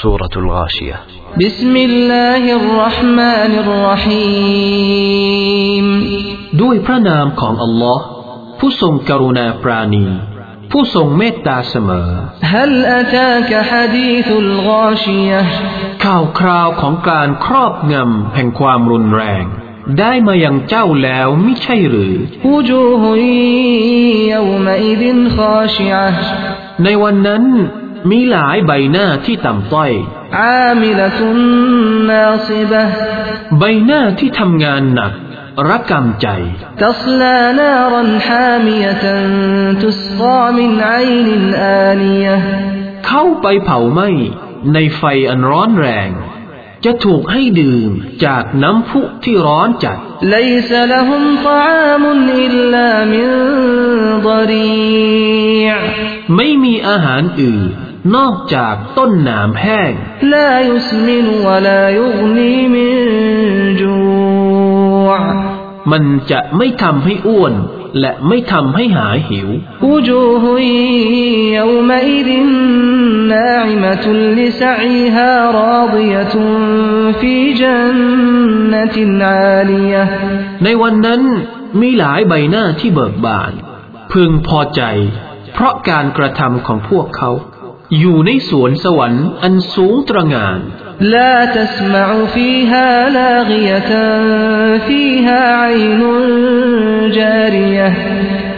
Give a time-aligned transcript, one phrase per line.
[0.00, 0.96] سورة الغاشية
[1.36, 5.06] بسم الله الرحمن الرحيم
[6.62, 8.04] ด้วยพระนามของอัลลอฮ์
[8.58, 10.06] ผู้ทรงกรุณาปราณี
[10.70, 12.10] ผู้ทรงเมตตาเสมอ
[12.54, 15.40] هل أتاك حديث الغاشية
[16.04, 19.44] ข่าวคราวของการครอบงำแห่งความรุนแรง
[19.98, 22.14] ได้มายังเจ้าแล้วไม่ใช่หรือ
[22.52, 23.02] وجوه
[24.34, 25.02] يومئذ
[25.36, 26.08] خاشعة
[26.84, 27.44] ในวันนั้น
[28.09, 29.91] มีหลายใบหน้าที่ต่ำต้อย
[30.39, 31.39] อามิลตุน
[32.09, 32.83] นาซิบะ
[33.59, 35.13] ใบหน้าที่ทำงานหนัก
[35.69, 36.27] รับกำใจ
[36.83, 39.31] ตัสลานารันฮามียตัน
[39.81, 40.93] ตุสกามินไอ
[41.27, 42.27] นินอานีย
[43.07, 44.09] เข้าไปเผาไหม้
[44.73, 46.11] ในไฟอันร้อนแรง
[46.85, 47.91] จะถูกให้ดื่ม
[48.25, 49.97] จากน้ำพุที่ร้อนจัด
[56.35, 57.71] ไม่มีอาหารอื่น
[58.15, 59.91] นอกจากต้นหนามแห้ง
[60.33, 62.89] ลายุสมินวลายุนีมิ
[63.79, 63.95] จู
[65.91, 67.53] มันจะไม่ทำให้อ้วน
[67.99, 69.49] และไม่ทำให้หายหิว
[69.83, 70.67] กูจูฮุย
[71.55, 72.47] ยวมอิดิน
[73.31, 76.43] นาอิมตุลิสอีฮาราดิยตุ
[77.19, 77.97] ฟีจัน
[78.71, 79.93] นตินอาลีย
[80.63, 81.21] ในวันนั้น
[81.81, 83.51] มีหลายใบหน้าที่เบิกบาน
[84.11, 84.81] พึงพอใจ
[85.53, 87.31] เพราะการกระทำของพวกเขา
[87.98, 90.60] อยู่ในสวนสวรรค์อันสูงตระหง่าน
[91.14, 93.92] لا تسمع فيها لاغية
[94.88, 96.00] فيها عين
[97.18, 97.88] جارية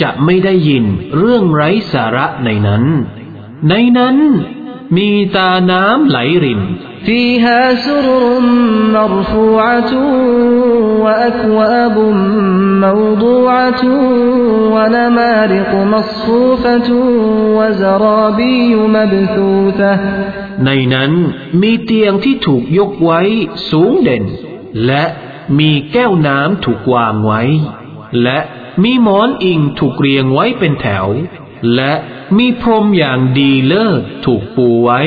[0.00, 0.84] จะไม่ได้ยิน
[1.16, 2.84] เรื่องไร้สาระในนั้น
[3.68, 4.16] ในนั้น
[4.96, 6.62] มีตาน้ำไหลริน
[7.06, 8.24] فيها سرر
[8.96, 9.92] مرفوعة
[11.04, 11.96] وأكواب
[12.86, 13.82] موضوعة
[14.74, 16.88] ونمارق مصفوفة
[17.56, 19.92] وزرابي مبثوثة
[20.66, 21.12] ในนั้น
[21.60, 23.20] มีเตียงที่ถูกยกไว้
[23.70, 24.24] สูงเด่น
[24.86, 25.04] และ
[25.58, 27.42] มีแก้วน้ำถูกวางไว้
[28.22, 28.38] และ
[28.82, 31.06] มีหมอนอิงถูกเรียงไว้เป็นแถว
[31.74, 31.92] และ
[32.38, 35.02] มีพรมอย่างดีเลิศถูกปูไว้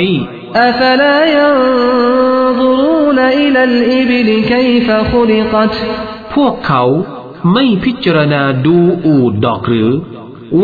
[0.69, 5.73] أفلا ينظرون إلى الإبل كيف خلقت
[6.33, 6.83] พวกเขา
[7.52, 8.76] ไม่พิจารณาดู
[9.06, 9.90] อูดดอกหรือ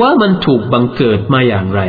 [0.00, 1.80] ว่ามันถูกบังเกิดมาอย่างไร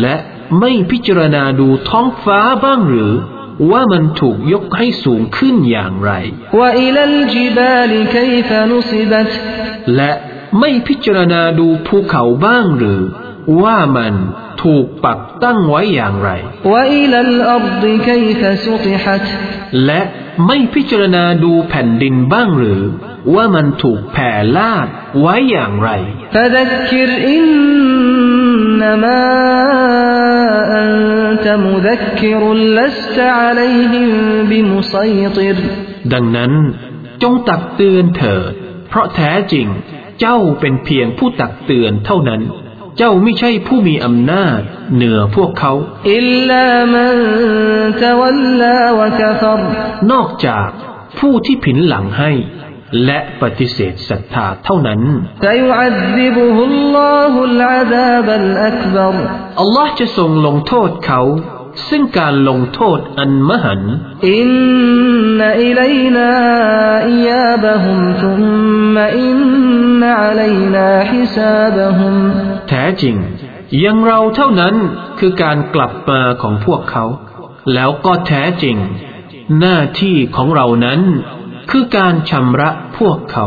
[0.00, 0.16] และ
[0.60, 3.12] ไม่พิจารณาดูท้องฟ้าบ้างหรือ
[3.70, 6.12] ว่ามันถูกยกให้สูงขึ้นอย่างไร
[9.96, 10.12] และ
[10.58, 13.02] ไม่พิจารณาดูภูเขาบ้างหรือ
[13.62, 14.14] ว่ามัน
[14.62, 16.30] ถูกปักตั้งไว้อย่างไร
[19.86, 20.00] และ
[20.46, 22.82] ไม่พิจารณาดูแผ่นดินบ้างหรือ
[23.34, 24.88] ว่ามันถูกแผ่ลาด
[25.20, 25.90] ไว้อย่างไร
[36.12, 36.52] ดังนั้น
[37.22, 38.52] จงตักเตือนเถิด
[38.88, 39.66] เพราะแท้จริง
[40.20, 42.40] เจ้าเป็นเพียงผู้ตักเตือนเท่านั้น
[42.98, 44.60] เจ้าไม่ใช่ผู้มีอำนาจ
[44.94, 45.72] เหนือพวกเขา
[46.14, 47.16] อิลลามัน
[48.02, 49.60] ตะวัลลาวะกฟร
[50.12, 50.68] นอกจาก
[51.18, 52.32] ผู้ที่ผินหลังให้
[53.04, 55.00] และปฏิเสธศรัทธาเท่านั้น
[59.60, 61.22] อัลลอฮ์จะทรงลงโทษเขา
[61.88, 63.82] ซึ่งการลงโทษอันมหัน
[64.30, 64.48] อิน
[65.38, 65.80] นอิล
[66.16, 66.30] นา
[67.10, 68.32] อิยาบะฮุมทุ
[68.94, 69.38] มอิน
[72.68, 73.16] แท้จริง
[73.84, 74.74] ยังเราเท่านั้น
[75.18, 77.04] คือการกลับมาของพวกเขา
[77.74, 78.76] แล้วก็แท้จริง
[79.60, 81.00] หน้าที่ของเรานั้น
[81.70, 83.46] คือการชำระพวกเขา